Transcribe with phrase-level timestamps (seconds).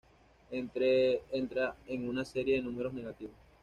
[0.49, 3.35] Entra en una serie de números negativos.